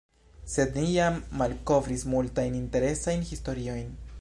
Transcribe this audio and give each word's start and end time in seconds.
Sed 0.53 0.77
ni 0.79 0.85
jam 0.93 1.19
malkovris 1.41 2.07
multajn 2.15 2.59
interesajn 2.61 3.27
historiojn. 3.33 3.97